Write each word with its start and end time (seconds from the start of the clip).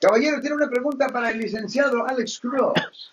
Caballero, 0.00 0.40
tiene 0.40 0.54
una 0.54 0.68
pregunta 0.68 1.08
para 1.08 1.30
el 1.30 1.38
licenciado 1.38 2.06
Alex 2.06 2.38
Cruz. 2.38 3.12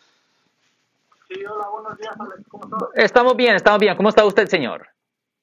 Sí, 1.27 1.43
hola, 1.43 1.67
buenos 1.69 1.97
días, 1.97 2.15
Alex. 2.19 2.47
¿Cómo 2.47 2.65
estás? 2.65 2.89
Estamos 2.93 3.35
bien, 3.35 3.55
estamos 3.55 3.79
bien. 3.79 3.97
¿Cómo 3.97 4.09
está 4.09 4.23
usted, 4.23 4.45
señor? 4.47 4.87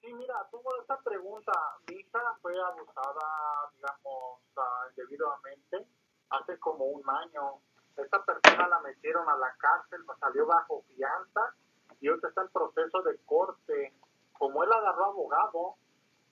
Sí, 0.00 0.12
mira, 0.14 0.46
tengo 0.52 0.70
esta 0.80 0.96
pregunta. 0.98 1.52
Mi 1.88 1.96
hija 1.96 2.20
fue 2.40 2.52
abusada, 2.62 3.26
digamos, 3.74 4.38
ah, 4.56 4.86
indebidamente 4.90 5.84
hace 6.30 6.58
como 6.60 6.84
un 6.84 7.02
año. 7.10 7.58
Esta 7.96 8.24
persona 8.24 8.68
la 8.68 8.78
metieron 8.80 9.28
a 9.28 9.36
la 9.36 9.52
cárcel, 9.58 10.00
salió 10.20 10.46
bajo 10.46 10.84
fianza 10.94 11.54
y 12.00 12.08
ahorita 12.08 12.28
está 12.28 12.42
en 12.42 12.48
proceso 12.50 13.02
de 13.02 13.18
corte. 13.26 13.92
Como 14.38 14.62
él 14.62 14.72
agarró 14.72 15.06
abogado, 15.06 15.74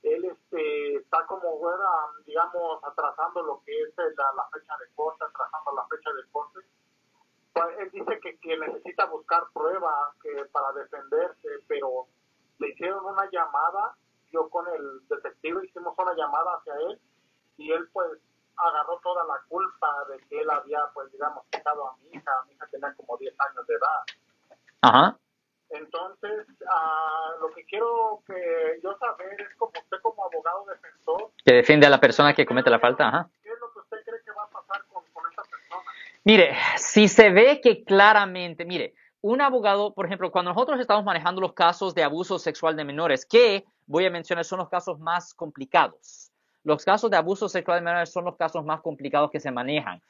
él 0.03 0.25
este, 0.25 0.97
está 0.97 1.27
como, 1.27 1.59
fuera, 1.59 1.89
digamos, 2.27 2.83
atrasando 2.85 3.43
lo 3.43 3.63
que 3.65 3.73
es 3.83 3.95
la, 3.97 4.49
fecha 4.53 4.77
de 4.79 4.95
corte, 4.95 5.25
atrasando 5.25 5.73
la 5.75 5.87
fecha 5.87 6.11
de 6.13 6.31
corte. 6.31 6.61
Pues 7.53 7.67
él 7.79 7.91
dice 7.91 8.21
que, 8.21 8.39
que 8.39 8.57
necesita 8.57 9.07
buscar 9.07 9.43
pruebas 9.53 10.15
para 10.53 10.73
defenderse, 10.73 11.49
pero 11.67 12.07
le 12.59 12.69
hicieron 12.69 13.05
una 13.05 13.29
llamada, 13.31 13.97
yo 14.31 14.49
con 14.49 14.67
el 14.69 15.07
detective 15.09 15.67
hicimos 15.67 15.95
una 15.99 16.15
llamada 16.15 16.57
hacia 16.57 16.75
él 16.75 17.01
y 17.57 17.73
él 17.73 17.89
pues 17.93 18.21
agarró 18.57 19.01
toda 19.03 19.25
la 19.25 19.41
culpa 19.49 20.05
de 20.11 20.19
que 20.27 20.41
él 20.41 20.51
había 20.51 20.81
pues 20.95 21.11
digamos 21.11 21.45
quitado 21.51 21.89
a 21.89 21.97
mi 21.97 22.09
hija, 22.11 22.31
mi 22.47 22.55
hija 22.55 22.67
tenía 22.71 22.95
como 22.95 23.17
10 23.17 23.35
años 23.41 23.67
de 23.67 23.75
edad. 23.75 24.59
Ajá. 24.83 25.19
Entonces, 25.71 26.47
ah, 26.69 27.33
lo 27.41 27.51
que 27.55 27.65
quiero 27.65 28.23
que 28.27 28.81
yo 28.83 28.97
saber 28.99 29.41
es 29.41 29.57
como 29.57 29.73
usted 29.73 29.99
como 30.03 30.25
abogado 30.25 30.67
defensor, 30.67 31.31
Que 31.45 31.55
defiende 31.55 31.87
a 31.87 31.91
la 31.91 32.01
persona 32.01 32.35
que 32.35 32.45
comete 32.45 32.71
la 32.71 32.81
falta. 32.81 33.09
Ajá. 33.09 33.31
¿qué 33.43 33.51
es 33.51 33.61
lo 33.61 33.73
que 33.73 33.79
usted 33.79 33.99
cree 34.05 34.21
que 34.25 34.33
va 34.33 34.45
a 34.45 34.49
pasar 34.49 34.85
con, 34.93 35.05
con 35.13 35.31
esta 35.31 35.43
persona? 35.43 35.83
Mire, 36.25 36.57
si 36.77 37.09
se 37.09 37.31
ve 37.31 37.61
que 37.61 37.85
claramente, 37.85 38.65
mire, 38.65 38.95
un 39.23 39.41
abogado, 39.41 39.95
por 39.95 40.07
ejemplo, 40.07 40.31
cuando 40.31 40.53
nosotros 40.53 40.81
estamos 40.81 41.05
manejando 41.05 41.41
los 41.41 41.53
casos 41.53 41.95
de 41.95 42.03
abuso 42.03 42.39
sexual 42.39 42.77
de 42.77 42.85
menores, 42.85 43.27
que 43.27 43.65
voy 43.87 44.07
a 44.07 44.11
mencionar 44.11 44.45
son 44.45 44.59
los 44.59 44.69
casos 44.69 44.99
más 44.99 45.35
complicados. 45.35 46.31
Los 46.65 46.85
casos 46.85 47.11
de 47.11 47.17
abuso 47.17 47.49
sexual 47.49 47.79
de 47.79 47.85
menores 47.85 48.11
son 48.11 48.25
los 48.25 48.37
casos 48.37 48.65
más 48.65 48.81
complicados 48.81 49.31
que 49.31 49.41
se 49.41 49.51
manejan. 49.51 50.01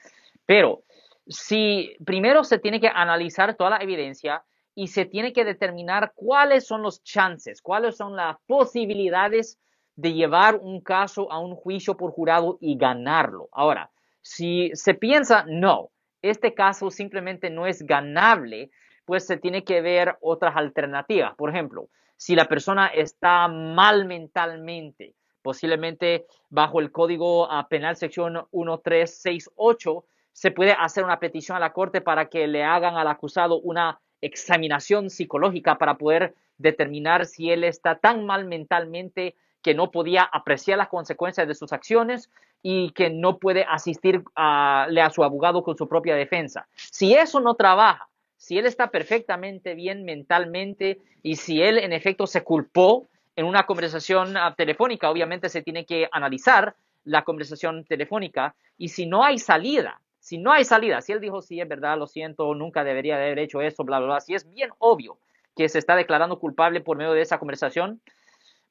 Pero 0.46 0.82
si 1.26 1.96
primero 2.04 2.44
se 2.44 2.58
tiene 2.58 2.80
que 2.80 2.88
analizar 2.88 3.54
toda 3.54 3.70
la 3.70 3.76
evidencia 3.78 4.42
y 4.74 4.88
se 4.88 5.04
tiene 5.04 5.32
que 5.32 5.44
determinar 5.44 6.12
cuáles 6.14 6.66
son 6.66 6.82
los 6.82 7.02
chances, 7.02 7.60
cuáles 7.60 7.96
son 7.96 8.16
las 8.16 8.36
posibilidades 8.46 9.58
de 9.96 10.12
llevar 10.12 10.56
un 10.56 10.80
caso 10.80 11.30
a 11.30 11.38
un 11.38 11.54
juicio 11.54 11.96
por 11.96 12.12
jurado 12.12 12.56
y 12.60 12.76
ganarlo. 12.76 13.48
Ahora, 13.52 13.90
si 14.22 14.70
se 14.74 14.94
piensa, 14.94 15.44
no, 15.46 15.90
este 16.22 16.54
caso 16.54 16.90
simplemente 16.90 17.50
no 17.50 17.66
es 17.66 17.82
ganable, 17.82 18.70
pues 19.04 19.26
se 19.26 19.36
tiene 19.36 19.64
que 19.64 19.80
ver 19.80 20.16
otras 20.20 20.56
alternativas. 20.56 21.34
Por 21.36 21.50
ejemplo, 21.50 21.88
si 22.16 22.34
la 22.34 22.46
persona 22.46 22.86
está 22.88 23.48
mal 23.48 24.04
mentalmente, 24.04 25.14
posiblemente 25.42 26.26
bajo 26.48 26.80
el 26.80 26.92
Código 26.92 27.48
Penal 27.68 27.96
sección 27.96 28.34
1368, 28.52 30.04
se 30.32 30.50
puede 30.50 30.72
hacer 30.72 31.04
una 31.04 31.18
petición 31.18 31.56
a 31.56 31.60
la 31.60 31.72
Corte 31.72 32.00
para 32.00 32.28
que 32.28 32.46
le 32.46 32.62
hagan 32.62 32.96
al 32.96 33.08
acusado 33.08 33.60
una 33.60 34.00
examinación 34.22 35.10
psicológica 35.10 35.78
para 35.78 35.96
poder 35.96 36.34
determinar 36.58 37.26
si 37.26 37.50
él 37.50 37.64
está 37.64 37.96
tan 37.96 38.26
mal 38.26 38.44
mentalmente 38.44 39.34
que 39.62 39.74
no 39.74 39.90
podía 39.90 40.22
apreciar 40.22 40.78
las 40.78 40.88
consecuencias 40.88 41.46
de 41.46 41.54
sus 41.54 41.72
acciones 41.72 42.30
y 42.62 42.90
que 42.92 43.10
no 43.10 43.38
puede 43.38 43.64
asistir 43.64 44.22
a, 44.34 44.84
a 44.84 45.10
su 45.10 45.24
abogado 45.24 45.62
con 45.62 45.76
su 45.76 45.88
propia 45.88 46.14
defensa. 46.14 46.66
Si 46.74 47.14
eso 47.14 47.40
no 47.40 47.54
trabaja, 47.54 48.08
si 48.36 48.58
él 48.58 48.66
está 48.66 48.90
perfectamente 48.90 49.74
bien 49.74 50.04
mentalmente 50.04 50.98
y 51.22 51.36
si 51.36 51.62
él 51.62 51.78
en 51.78 51.92
efecto 51.92 52.26
se 52.26 52.42
culpó 52.42 53.06
en 53.36 53.46
una 53.46 53.64
conversación 53.64 54.36
ah, 54.36 54.54
telefónica, 54.56 55.10
obviamente 55.10 55.48
se 55.48 55.62
tiene 55.62 55.84
que 55.84 56.08
analizar 56.10 56.74
la 57.04 57.22
conversación 57.22 57.84
telefónica 57.84 58.54
y 58.76 58.88
si 58.88 59.06
no 59.06 59.24
hay 59.24 59.38
salida, 59.38 60.00
si 60.20 60.38
no 60.38 60.52
hay 60.52 60.64
salida, 60.64 61.00
si 61.00 61.12
él 61.12 61.20
dijo, 61.20 61.42
sí, 61.42 61.60
es 61.60 61.68
verdad, 61.68 61.98
lo 61.98 62.06
siento, 62.06 62.54
nunca 62.54 62.84
debería 62.84 63.16
de 63.16 63.24
haber 63.24 63.40
hecho 63.40 63.62
eso, 63.62 63.84
bla, 63.84 63.98
bla, 63.98 64.06
bla, 64.06 64.20
si 64.20 64.34
es 64.34 64.48
bien 64.48 64.70
obvio 64.78 65.18
que 65.56 65.68
se 65.68 65.78
está 65.78 65.96
declarando 65.96 66.38
culpable 66.38 66.80
por 66.80 66.96
medio 66.96 67.12
de 67.12 67.22
esa 67.22 67.38
conversación, 67.38 68.00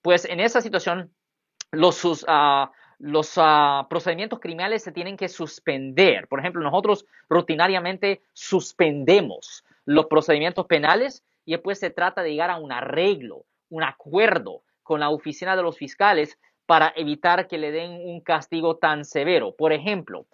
pues 0.02 0.26
en 0.26 0.40
esa 0.40 0.62
situación 0.62 1.12
los, 1.72 2.26
ah, 2.28 2.72
ah, 3.38 3.88
procedimientos 3.90 4.40
criminales 4.40 4.84
se 4.84 4.92
tienen 4.92 5.18
que 5.18 5.28
suspender. 5.28 6.28
Por 6.28 6.40
ejemplo, 6.40 6.62
nosotros 6.62 7.06
rutinariamente 7.28 8.22
suspendemos 8.34 9.66
los 9.86 10.06
procedimientos 10.06 10.68
penales 10.68 11.24
y 11.46 11.52
después 11.54 11.80
se 11.80 11.90
trata 11.90 12.22
de 12.22 12.32
llegar 12.32 12.52
a 12.52 12.58
un 12.58 12.72
arreglo, 12.72 13.46
un 13.70 13.84
acuerdo 13.84 14.62
con 14.84 15.00
la 15.00 15.10
oficina 15.10 15.56
de 15.56 15.64
los 15.64 15.78
fiscales 15.78 16.38
para 16.66 16.94
evitar 16.96 17.48
que 17.48 17.58
le 17.58 17.72
den 17.72 17.92
un 18.04 18.22
castigo 18.22 18.78
tan 18.78 19.04
severo. 19.04 19.56
Por 19.56 19.74
ejemplo, 19.74 20.28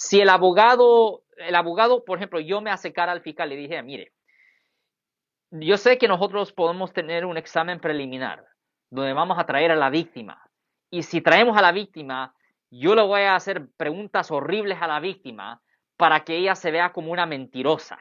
si 0.00 0.20
el 0.20 0.28
abogado, 0.28 1.24
el 1.38 1.56
abogado, 1.56 2.04
por 2.04 2.18
ejemplo, 2.18 2.38
yo 2.38 2.60
me 2.60 2.70
acercara 2.70 3.10
al 3.10 3.20
fiscal 3.20 3.52
y 3.52 3.56
le 3.56 3.62
dije, 3.62 3.82
mire, 3.82 4.12
yo 5.50 5.76
sé 5.76 5.98
que 5.98 6.06
nosotros 6.06 6.52
podemos 6.52 6.92
tener 6.92 7.24
un 7.26 7.36
examen 7.36 7.80
preliminar 7.80 8.44
donde 8.90 9.12
vamos 9.12 9.40
a 9.40 9.44
traer 9.44 9.72
a 9.72 9.76
la 9.76 9.90
víctima. 9.90 10.40
Y 10.88 11.02
si 11.02 11.20
traemos 11.20 11.58
a 11.58 11.62
la 11.62 11.72
víctima, 11.72 12.32
yo 12.70 12.94
le 12.94 13.02
voy 13.02 13.22
a 13.22 13.34
hacer 13.34 13.66
preguntas 13.76 14.30
horribles 14.30 14.80
a 14.80 14.86
la 14.86 15.00
víctima 15.00 15.60
para 15.96 16.20
que 16.20 16.36
ella 16.36 16.54
se 16.54 16.70
vea 16.70 16.92
como 16.92 17.10
una 17.10 17.26
mentirosa. 17.26 17.98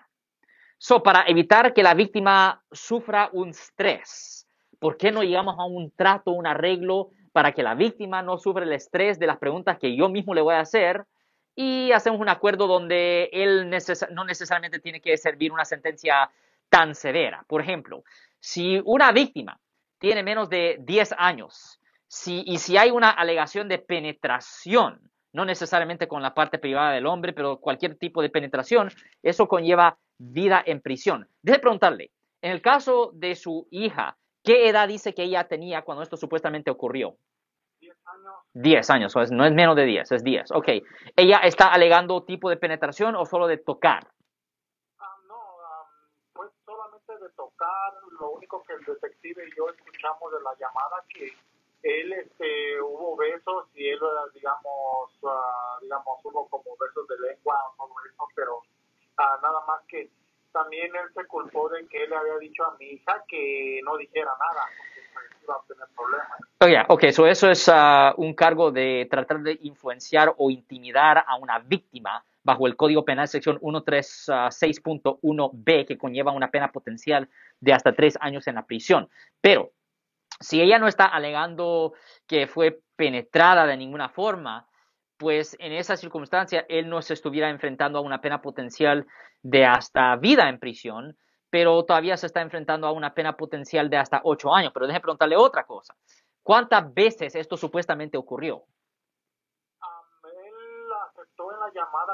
So, 0.78 1.02
para 1.02 1.24
evitar 1.26 1.74
que 1.74 1.82
la 1.82 1.96
víctima 1.96 2.64
sufra 2.72 3.32
un 3.34 3.50
estrés, 3.50 4.48
¿por 4.78 4.98
qué 4.98 5.12
no 5.12 5.24
llegamos 5.24 5.56
a 5.58 5.66
un 5.66 5.90
trato, 5.90 6.30
un 6.30 6.46
arreglo 6.46 7.10
para 7.32 7.54
que 7.54 7.64
la 7.64 7.74
víctima 7.74 8.22
no 8.22 8.38
sufra 8.38 8.66
el 8.66 8.74
estrés 8.74 9.18
de 9.18 9.26
las 9.26 9.40
preguntas 9.40 9.80
que 9.80 9.96
yo 9.96 10.10
mismo 10.10 10.36
le 10.36 10.42
voy 10.42 10.54
a 10.54 10.60
hacer? 10.60 11.04
Y 11.60 11.92
hacemos 11.92 12.22
un 12.22 12.30
acuerdo 12.30 12.68
donde 12.68 13.32
él 13.34 13.68
no 14.12 14.24
necesariamente 14.24 14.80
tiene 14.80 15.02
que 15.02 15.18
servir 15.18 15.52
una 15.52 15.66
sentencia 15.66 16.30
tan 16.70 16.94
severa. 16.94 17.44
Por 17.48 17.62
ejemplo, 17.62 18.04
si 18.40 18.80
una 18.86 19.12
víctima 19.12 19.60
tiene 19.98 20.22
menos 20.22 20.50
de 20.50 20.78
10 20.82 21.16
años 21.18 21.80
si, 22.08 22.44
y 22.46 22.60
si 22.60 22.78
hay 22.78 22.92
una 22.92 23.10
alegación 23.10 23.68
de 23.68 23.80
penetración, 23.80 25.02
no 25.34 25.46
necesariamente 25.46 26.08
con 26.08 26.22
la 26.22 26.36
parte 26.36 26.60
privada 26.60 26.92
del 26.92 27.08
hombre, 27.08 27.34
pero 27.34 27.60
cualquier 27.60 27.98
tipo 27.98 28.22
de 28.22 28.30
penetración, 28.30 28.92
eso 29.24 29.48
conlleva 29.48 29.98
vida 30.20 30.64
en 30.64 30.80
prisión. 30.80 31.28
Deje 31.42 31.60
preguntarle, 31.60 32.12
en 32.42 32.52
el 32.52 32.62
caso 32.62 33.12
de 33.14 33.36
su 33.36 33.68
hija, 33.72 34.18
¿qué 34.44 34.70
edad 34.70 34.88
dice 34.88 35.14
que 35.14 35.24
ella 35.24 35.48
tenía 35.48 35.82
cuando 35.82 36.04
esto 36.04 36.18
supuestamente 36.18 36.72
ocurrió? 36.72 37.18
10 38.54 38.90
años. 38.90 39.14
10 39.14 39.16
años, 39.16 39.16
o 39.16 39.36
no 39.36 39.46
es 39.46 39.54
menos 39.54 39.76
de 39.76 39.86
10, 39.86 40.12
es 40.12 40.24
10. 40.24 40.52
Ok. 40.52 40.68
¿Ella 41.16 41.38
está 41.44 41.68
alegando 41.68 42.24
tipo 42.24 42.50
de 42.50 42.58
penetración 42.58 43.16
o 43.16 43.26
solo 43.26 43.48
de 43.48 43.58
tocar? 43.58 44.08
Ah, 45.00 45.18
no, 45.28 45.36
ah, 45.36 45.86
pues 46.34 46.52
solamente 46.66 47.18
de 47.18 47.30
tocar, 47.32 47.94
lo 48.20 48.32
único 48.32 48.64
que 48.64 48.74
el 48.74 48.84
detective 48.86 49.48
y 49.48 49.56
yo 49.56 49.70
escuchamos 49.70 50.32
de 50.32 50.42
la 50.42 50.54
llamada 50.60 51.04
que 51.10 51.34
él, 51.84 52.14
este, 52.14 52.82
hubo 52.82 53.16
besos 53.16 53.68
y 53.76 53.90
él, 53.90 54.00
ah, 54.02 54.26
digamos, 54.34 55.20
ah, 55.26 55.78
digamos, 55.82 56.20
hubo 56.24 56.48
como 56.50 56.76
besos 56.80 57.08
de 57.08 57.20
lengua 57.30 57.56
o 57.78 57.86
todo 57.86 57.94
eso, 58.10 58.28
pero 58.36 58.62
nada 59.18 59.62
más 59.68 59.82
que 59.88 60.10
también 60.52 60.96
él 60.96 61.14
se 61.14 61.26
culpó 61.26 61.70
de 61.70 61.88
que 61.88 62.04
él 62.04 62.10
le 62.10 62.16
había 62.16 62.38
dicho 62.40 62.64
a 62.66 62.76
mi 62.78 62.86
hija 62.86 63.24
que 63.28 63.80
no 63.84 63.98
dijera 63.98 64.32
nada, 64.40 64.66
a 65.54 65.62
tener 65.68 65.86
problemas. 65.96 66.28
Oh, 66.60 66.68
yeah, 66.68 66.86
ok, 66.90 67.12
so 67.12 67.28
eso 67.28 67.52
es 67.52 67.70
ah, 67.72 68.16
un 68.18 68.34
cargo 68.34 68.72
de 68.72 69.08
tratar 69.10 69.42
de 69.42 69.60
influenciar 69.62 70.34
o 70.38 70.50
intimidar 70.50 71.24
a 71.28 71.36
una 71.38 71.60
víctima 71.60 72.26
bajo 72.44 72.66
el 72.66 72.76
Código 72.76 73.04
Penal 73.04 73.28
sección 73.28 73.60
136.1b 73.60 75.86
que 75.86 75.98
conlleva 75.98 76.32
una 76.32 76.50
pena 76.50 76.72
potencial 76.72 77.30
de 77.60 77.74
hasta 77.74 77.94
tres 77.94 78.18
años 78.22 78.48
en 78.48 78.56
la 78.56 78.66
prisión. 78.66 79.10
Pero 79.42 79.74
si 80.40 80.62
ella 80.62 80.80
no 80.80 80.88
está 80.88 81.06
alegando 81.06 81.94
que 82.26 82.48
fue 82.48 82.80
penetrada 82.96 83.66
de 83.66 83.76
ninguna 83.76 84.08
forma, 84.10 84.66
pues 85.18 85.58
en 85.60 85.74
esa 85.74 85.98
circunstancia 85.98 86.66
él 86.70 86.88
no 86.90 87.02
se 87.02 87.16
estuviera 87.16 87.50
enfrentando 87.50 88.00
a 88.00 88.02
una 88.02 88.22
pena 88.22 88.42
potencial 88.42 89.06
de 89.42 89.66
hasta 89.66 90.16
vida 90.16 90.48
en 90.48 90.60
prisión, 90.60 91.18
pero 91.50 91.84
todavía 91.86 92.18
se 92.18 92.28
está 92.28 92.42
enfrentando 92.42 92.88
a 92.88 92.92
una 92.92 93.14
pena 93.14 93.36
potencial 93.36 93.90
de 93.90 93.98
hasta 93.98 94.22
ocho 94.24 94.54
años. 94.54 94.72
Pero 94.74 94.88
déjeme 94.88 95.02
preguntarle 95.02 95.38
otra 95.38 95.66
cosa. 95.66 95.96
¿Cuántas 96.44 96.94
veces 96.94 97.36
esto 97.36 97.58
supuestamente 97.58 98.18
ocurrió? 98.18 98.64
Ah, 99.82 100.02
él 100.24 100.94
aceptó 101.10 101.52
en 101.52 101.74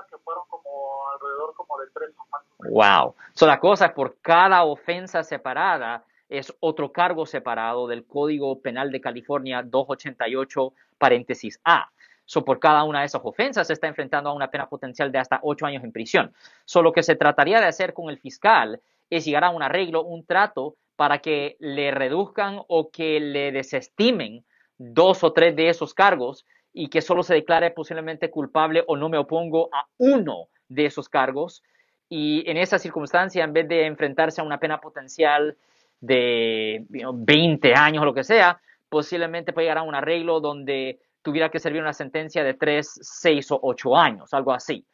que 0.10 0.18
fueron 0.18 0.44
como 0.50 1.10
alrededor 1.14 1.54
como 1.56 1.78
de 1.80 1.88
tres 1.94 2.10
o. 2.18 2.70
Wow. 2.70 3.16
So, 3.34 3.46
la 3.46 3.60
cosa 3.60 3.88
es 3.88 3.92
por 3.92 4.18
cada 4.22 4.64
ofensa 4.64 5.24
separada 5.24 6.04
es 6.30 6.52
otro 6.62 6.92
cargo 6.92 7.26
separado 7.26 7.88
del 7.88 8.08
Código 8.08 8.60
Penal 8.60 8.92
de 8.92 9.02
California 9.02 9.62
288 9.62 10.74
paréntesis 10.98 11.60
A. 11.64 11.92
So, 12.26 12.44
por 12.44 12.60
cada 12.60 12.84
una 12.84 13.02
de 13.02 13.06
esas 13.06 13.22
ofensas 13.24 13.68
se 13.68 13.74
está 13.74 13.88
enfrentando 13.88 14.30
a 14.30 14.34
una 14.34 14.50
pena 14.50 14.68
potencial 14.68 15.12
de 15.12 15.20
hasta 15.20 15.40
ocho 15.44 15.66
años 15.66 15.84
en 15.84 15.92
prisión. 15.92 16.34
So, 16.66 16.82
lo 16.82 16.94
que 16.94 17.04
se 17.04 17.16
trataría 17.16 17.60
de 17.60 17.68
hacer 17.68 17.94
con 17.94 18.10
el 18.10 18.18
fiscal 18.18 18.82
es 19.16 19.26
llegar 19.26 19.44
a 19.44 19.50
un 19.50 19.64
arreglo, 19.64 20.04
un 20.04 20.26
trato 20.26 20.76
para 20.96 21.20
que 21.20 21.58
le 21.60 21.92
reduzcan 21.92 22.60
o 22.68 22.90
que 22.92 23.20
le 23.20 23.52
desestimen 23.52 24.44
dos 24.78 25.24
o 25.24 25.34
tres 25.34 25.56
de 25.56 25.70
esos 25.70 25.94
cargos 25.94 26.46
y 26.74 26.90
que 26.90 27.02
solo 27.02 27.24
se 27.24 27.36
declare 27.36 27.72
posiblemente 27.72 28.30
culpable 28.30 28.84
o 28.88 28.98
no 28.98 29.10
me 29.10 29.18
opongo 29.18 29.70
a 29.74 29.86
uno 29.98 30.48
de 30.68 30.86
esos 30.86 31.10
cargos. 31.10 31.64
Y 32.10 32.50
en 32.50 32.58
esa 32.58 32.80
circunstancia, 32.80 33.44
en 33.44 33.54
vez 33.54 33.68
de 33.68 33.86
enfrentarse 33.86 34.42
a 34.42 34.44
una 34.44 34.60
pena 34.60 34.80
potencial 34.80 35.58
de 36.00 36.86
20 36.90 37.74
años 37.76 38.02
o 38.02 38.06
lo 38.06 38.14
que 38.14 38.24
sea, 38.24 38.60
posiblemente 38.90 39.54
puede 39.54 39.66
llegar 39.66 39.80
a 39.80 39.84
un 39.84 39.96
arreglo 39.96 40.40
donde 40.40 41.00
tuviera 41.22 41.50
que 41.50 41.60
servir 41.60 41.82
una 41.82 41.94
sentencia 41.94 42.44
de 42.44 42.54
3, 42.54 43.00
6 43.02 43.52
o 43.52 43.60
8 43.64 43.96
años, 43.96 44.34
algo 44.34 44.52
así. 44.52 44.86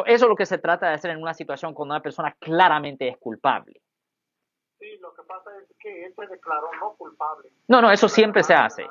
Eso 0.00 0.04
es 0.06 0.22
lo 0.22 0.36
que 0.36 0.46
se 0.46 0.58
trata 0.58 0.88
de 0.88 0.94
hacer 0.94 1.10
en 1.10 1.22
una 1.22 1.34
situación 1.34 1.74
cuando 1.74 1.94
una 1.94 2.02
persona 2.02 2.34
claramente 2.38 3.08
es 3.08 3.18
culpable. 3.18 3.80
Sí, 4.78 4.96
lo 5.00 5.12
que 5.14 5.22
pasa 5.22 5.50
es 5.62 5.76
que 5.78 6.06
él 6.06 6.14
se 6.14 6.26
declaró 6.26 6.68
no 6.80 6.94
culpable. 6.94 7.50
No, 7.68 7.80
no, 7.80 7.90
eso 7.90 8.08
siempre 8.08 8.42
se 8.42 8.54
hace. 8.54 8.86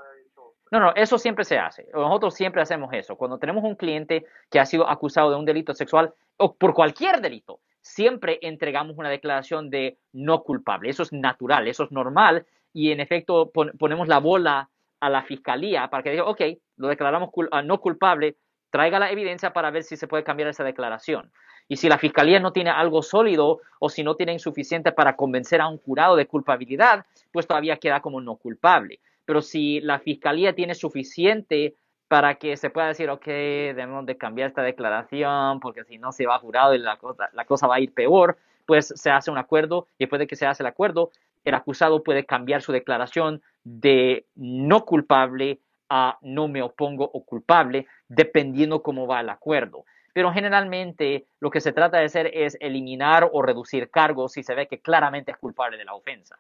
No, 0.72 0.80
no, 0.80 0.94
eso 0.96 1.18
siempre 1.18 1.44
se 1.44 1.58
hace. 1.58 1.90
Nosotros 1.94 2.34
siempre 2.34 2.62
hacemos 2.62 2.94
eso. 2.94 3.18
Cuando 3.18 3.38
tenemos 3.38 3.64
un 3.64 3.76
cliente 3.76 4.26
que 4.50 4.60
ha 4.60 4.66
sido 4.66 4.88
acusado 4.88 5.30
de 5.30 5.36
un 5.36 5.44
delito 5.44 5.74
sexual 5.74 6.14
o 6.38 6.54
por 6.56 6.74
cualquier 6.74 7.20
delito, 7.20 7.60
siempre 7.82 8.40
entregamos 8.42 8.98
una 8.98 9.10
declaración 9.10 9.70
de 9.70 9.98
no 10.14 10.44
culpable. 10.44 10.90
Eso 10.90 11.04
es 11.04 11.12
natural, 11.12 11.68
eso 11.68 11.84
es 11.84 11.92
normal 11.92 12.46
y 12.74 12.92
en 12.92 13.02
efecto 13.02 13.52
ponemos 13.52 14.08
la 14.08 14.20
bola 14.20 14.70
a 15.00 15.10
la 15.10 15.24
fiscalía 15.24 15.90
para 15.90 16.04
que 16.04 16.12
diga, 16.12 16.26
ok, 16.26 16.42
lo 16.78 16.88
declaramos 16.88 17.32
ah, 17.52 17.62
no 17.64 17.82
culpable, 17.82 18.38
traiga 18.72 19.00
la 19.00 19.12
evidencia 19.12 19.54
para 19.54 19.70
ver 19.70 19.84
si 19.84 19.98
se 19.98 20.08
puede 20.08 20.24
cambiar 20.24 20.50
esa 20.50 20.64
declaración. 20.64 21.32
Y 21.68 21.78
si 21.78 21.88
la 21.88 21.98
fiscalía 21.98 22.40
no 22.40 22.52
tiene 22.52 22.72
algo 22.72 23.04
sólido 23.04 23.60
o 23.80 23.90
si 23.90 24.04
no 24.04 24.16
tiene 24.16 24.34
insuficiente 24.34 24.92
para 24.92 25.16
convencer 25.16 25.62
a 25.62 25.68
un 25.68 25.78
jurado 25.78 26.16
de 26.16 26.26
culpabilidad, 26.26 27.06
pues 27.32 27.48
todavía 27.48 27.78
queda 27.78 28.02
como 28.02 28.20
no 28.20 28.36
culpable. 28.36 29.00
Pero 29.26 29.42
si 29.42 29.80
la 29.82 30.00
fiscalía 30.00 30.54
tiene 30.54 30.74
suficiente 30.74 31.76
para 32.08 32.36
que 32.36 32.58
se 32.58 32.70
pueda 32.70 32.88
decir, 32.88 33.10
ok, 33.10 33.26
debemos 33.26 34.06
de 34.06 34.18
cambiar 34.18 34.50
esta 34.50 34.64
declaración, 34.64 35.60
porque 35.62 35.86
si 35.86 35.98
no 35.98 36.12
se 36.12 36.26
va 36.26 36.36
a 36.36 36.40
jurado 36.40 36.74
y 36.74 36.80
la 36.80 36.98
cosa, 36.98 37.30
la 37.32 37.46
cosa 37.46 37.68
va 37.68 37.76
a 37.76 37.80
ir 37.80 37.94
peor, 37.94 38.38
pues 38.66 38.88
se 38.96 39.10
hace 39.10 39.32
un 39.32 39.38
acuerdo 39.38 39.88
y 39.98 40.04
después 40.04 40.20
de 40.20 40.28
que 40.28 40.36
se 40.36 40.46
hace 40.46 40.64
el 40.64 40.68
acuerdo, 40.68 41.12
el 41.46 41.54
acusado 41.54 42.04
puede 42.04 42.26
cambiar 42.26 42.62
su 42.62 42.72
declaración 42.72 43.42
de 43.64 44.26
no 44.36 44.84
culpable 44.86 45.60
a 45.94 46.18
no 46.22 46.48
me 46.48 46.62
opongo 46.62 47.04
o 47.04 47.26
culpable, 47.26 47.86
dependiendo 48.08 48.82
cómo 48.82 49.06
va 49.08 49.20
el 49.20 49.30
acuerdo. 49.30 49.84
Pero 50.14 50.32
generalmente 50.32 51.28
lo 51.42 51.52
que 51.52 51.60
se 51.60 51.74
trata 51.74 51.98
de 51.98 52.06
hacer 52.06 52.32
es 52.34 52.58
eliminar 52.62 53.30
o 53.32 53.42
reducir 53.42 53.90
cargos 53.92 54.32
si 54.32 54.44
se 54.44 54.56
ve 54.56 54.68
que 54.68 54.80
claramente 54.80 55.32
es 55.32 55.38
culpable 55.38 55.78
de 55.78 55.84
la 55.84 55.94
ofensa. 55.94 56.40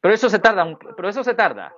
Pero 0.00 0.14
eso 0.14 0.28
se 0.28 0.38
tarda, 0.38 0.78
pero 0.94 1.08
eso 1.08 1.24
se 1.24 1.34
tarda. 1.34 1.74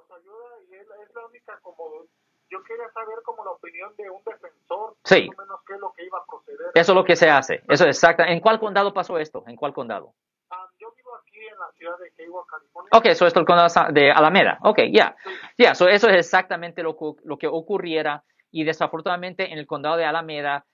Yo 2.50 2.62
quería 2.62 2.90
saber 2.90 3.22
como 3.25 3.44
la 3.44 3.52
opinión 3.52 3.94
de 3.96 4.10
un 4.10 4.22
defensor, 4.22 4.96
sí. 5.04 5.31
menos 5.37 5.60
qué 5.66 5.75
es 5.75 5.81
lo 5.81 5.92
que 5.92 6.04
iba 6.04 6.19
a 6.19 6.26
proceder. 6.26 6.70
Eso 6.75 6.92
es 6.92 6.96
lo 6.96 7.04
que 7.04 7.16
se 7.16 7.28
hace. 7.28 7.62
Eso 7.69 7.84
es 7.84 7.96
exacto. 7.96 8.22
¿En 8.22 8.40
cuál 8.40 8.60
condado 8.60 8.92
pasó 8.92 9.19
esto? 9.19 9.44
¿En 9.46 9.56
cuál 9.56 9.72
condado? 9.72 10.12
Ah, 10.50 10.69
yo 10.78 10.92
vivo 10.92 11.16
aquí 11.16 11.38
en 11.38 11.58
la 11.58 11.72
ciudad 11.87 11.99
de 11.99 12.25
Hayward, 12.25 12.47
California. 12.47 12.91
Ok, 12.93 13.06
eso 13.06 13.27
es 13.27 13.37
el 13.37 13.44
condado 13.44 13.93
de 13.93 14.11
Alameda. 14.11 14.59
Ok, 14.62 14.81
ya. 14.93 15.17
Ya, 15.56 15.73
eso 15.73 15.88
es 15.88 16.05
exactamente 16.05 16.83
lo, 16.83 16.97
lo 17.25 17.38
que 17.38 17.47
ocurriera 17.47 18.25
y 18.50 18.65
desafortunadamente 18.65 19.53
en 19.53 19.59
el 19.59 19.67
condado 19.67 19.97
de 19.97 20.05
Alameda 20.05 20.65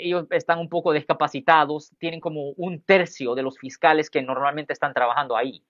ellos 0.00 0.26
están 0.30 0.58
un 0.58 0.68
poco 0.68 0.92
discapacitados, 0.92 1.92
tienen 1.98 2.20
como 2.20 2.50
un 2.56 2.82
tercio 2.82 3.34
de 3.34 3.42
los 3.42 3.58
fiscales 3.58 4.08
que 4.08 4.22
normalmente 4.22 4.72
están 4.72 4.94
trabajando 4.94 5.36
ahí. 5.36 5.62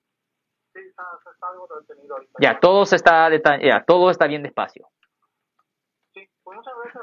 Ya, 2.40 2.58
todo 2.60 2.82
está, 2.82 3.30
ya, 3.60 3.84
todo 3.84 4.10
está 4.10 4.26
bien 4.26 4.42
despacio. 4.42 4.88
Pues 6.44 6.58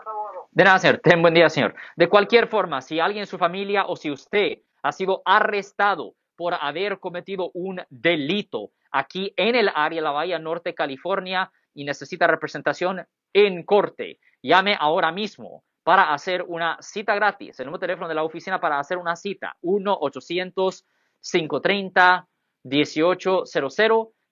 abogado. 0.06 0.48
De 0.52 0.64
nada, 0.64 0.80
señor. 0.80 1.00
Ten 1.00 1.22
buen 1.22 1.34
día, 1.34 1.50
señor. 1.50 1.74
De 1.96 2.08
cualquier 2.08 2.48
forma, 2.48 2.82
si 2.82 3.00
alguien 3.00 3.24
en 3.24 3.28
su 3.28 3.38
familia 3.38 3.86
o 3.88 3.96
si 3.96 4.12
usted 4.12 4.60
ha 4.84 4.92
sido 4.92 5.22
arrestado 5.26 6.14
por 6.42 6.56
haber 6.60 6.98
cometido 6.98 7.52
un 7.54 7.80
delito 7.92 8.72
aquí 8.92 9.32
en 9.38 9.54
el 9.54 9.70
área 9.76 9.98
de 9.98 10.02
la 10.02 10.10
Bahía 10.10 10.40
Norte, 10.40 10.74
California, 10.74 11.52
y 11.76 11.84
necesita 11.84 12.26
representación 12.26 13.06
en 13.32 13.64
corte, 13.64 14.20
llame 14.42 14.76
ahora 14.80 15.12
mismo 15.12 15.64
para 15.84 16.12
hacer 16.12 16.44
una 16.48 16.80
cita 16.82 17.14
gratis. 17.14 17.60
El 17.60 17.68
número 17.68 17.82
de 17.82 17.86
teléfono 17.86 18.08
de 18.08 18.16
la 18.16 18.24
oficina 18.24 18.60
para 18.60 18.80
hacer 18.80 18.98
una 18.98 19.16
cita, 19.16 19.56
1-800-530. 19.62 22.26
1800. 22.64 23.52